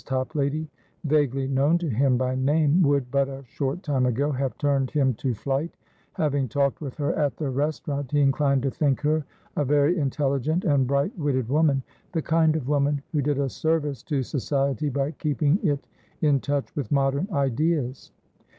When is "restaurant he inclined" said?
7.51-8.63